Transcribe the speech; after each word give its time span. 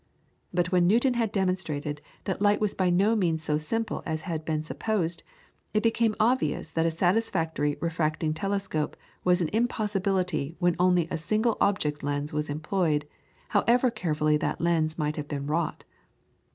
But 0.51 0.71
when 0.71 0.87
Newton 0.87 1.13
had 1.13 1.31
demonstrated 1.31 2.01
that 2.23 2.41
light 2.41 2.59
was 2.59 2.73
by 2.73 2.89
no 2.89 3.15
means 3.15 3.43
so 3.43 3.59
simple 3.59 4.01
as 4.03 4.21
had 4.21 4.43
been 4.43 4.63
supposed, 4.63 5.21
it 5.75 5.83
became 5.83 6.15
obvious 6.19 6.71
that 6.71 6.87
a 6.87 6.89
satisfactory 6.89 7.77
refracting 7.79 8.33
telescope 8.33 8.97
was 9.23 9.41
an 9.41 9.51
impossibility 9.53 10.55
when 10.57 10.75
only 10.79 11.07
a 11.11 11.19
single 11.19 11.55
object 11.61 12.01
lens 12.01 12.33
was 12.33 12.49
employed, 12.49 13.07
however 13.49 13.91
carefully 13.91 14.37
that 14.37 14.59
lens 14.59 14.97
might 14.97 15.17
have 15.17 15.27
been 15.27 15.45
wrought. 15.45 15.83